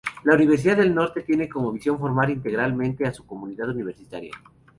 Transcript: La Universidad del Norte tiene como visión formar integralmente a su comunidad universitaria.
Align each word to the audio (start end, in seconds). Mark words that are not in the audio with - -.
La 0.23 0.33
Universidad 0.33 0.77
del 0.77 0.95
Norte 0.95 1.21
tiene 1.21 1.47
como 1.47 1.71
visión 1.71 1.99
formar 1.99 2.31
integralmente 2.31 3.05
a 3.05 3.13
su 3.13 3.23
comunidad 3.23 3.69
universitaria. 3.69 4.31